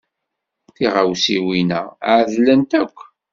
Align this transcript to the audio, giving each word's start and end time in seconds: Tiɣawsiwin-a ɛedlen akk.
Tiɣawsiwin-a 0.75 1.81
ɛedlen 2.15 2.61
akk. 2.81 2.97